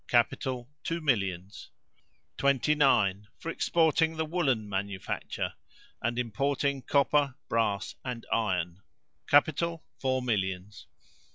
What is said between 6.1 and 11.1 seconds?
importing copper, brass, and iron. Capital, four millions.